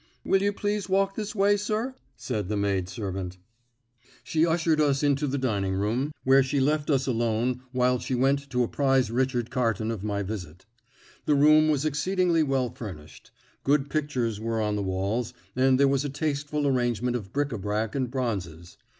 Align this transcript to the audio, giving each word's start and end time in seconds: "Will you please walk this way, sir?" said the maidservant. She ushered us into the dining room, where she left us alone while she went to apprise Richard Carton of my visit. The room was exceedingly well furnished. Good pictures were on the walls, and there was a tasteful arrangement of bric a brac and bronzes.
"Will 0.25 0.41
you 0.41 0.51
please 0.51 0.89
walk 0.89 1.13
this 1.13 1.35
way, 1.35 1.55
sir?" 1.55 1.93
said 2.17 2.47
the 2.49 2.57
maidservant. 2.57 3.37
She 4.23 4.47
ushered 4.47 4.81
us 4.81 5.03
into 5.03 5.27
the 5.27 5.37
dining 5.37 5.75
room, 5.75 6.11
where 6.23 6.41
she 6.41 6.59
left 6.59 6.89
us 6.89 7.05
alone 7.05 7.61
while 7.71 7.99
she 7.99 8.15
went 8.15 8.49
to 8.49 8.63
apprise 8.63 9.11
Richard 9.11 9.51
Carton 9.51 9.91
of 9.91 10.03
my 10.03 10.23
visit. 10.23 10.65
The 11.27 11.35
room 11.35 11.69
was 11.69 11.85
exceedingly 11.85 12.41
well 12.41 12.71
furnished. 12.71 13.29
Good 13.63 13.91
pictures 13.91 14.39
were 14.39 14.59
on 14.59 14.75
the 14.75 14.81
walls, 14.81 15.35
and 15.55 15.79
there 15.79 15.87
was 15.87 16.03
a 16.03 16.09
tasteful 16.09 16.65
arrangement 16.65 17.15
of 17.15 17.31
bric 17.31 17.51
a 17.51 17.59
brac 17.59 17.93
and 17.93 18.09
bronzes. 18.09 18.77